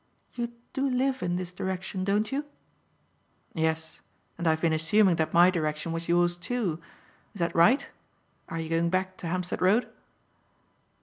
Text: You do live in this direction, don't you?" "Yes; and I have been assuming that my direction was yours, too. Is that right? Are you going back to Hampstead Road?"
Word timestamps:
You 0.33 0.51
do 0.73 0.89
live 0.89 1.21
in 1.21 1.35
this 1.35 1.53
direction, 1.53 2.03
don't 2.03 2.31
you?" 2.31 2.45
"Yes; 3.53 4.01
and 4.35 4.47
I 4.47 4.49
have 4.49 4.59
been 4.61 4.73
assuming 4.73 5.17
that 5.17 5.31
my 5.31 5.51
direction 5.51 5.91
was 5.91 6.09
yours, 6.09 6.37
too. 6.37 6.81
Is 7.35 7.39
that 7.39 7.53
right? 7.55 7.87
Are 8.49 8.57
you 8.59 8.67
going 8.67 8.89
back 8.89 9.15
to 9.17 9.27
Hampstead 9.27 9.61
Road?" 9.61 9.87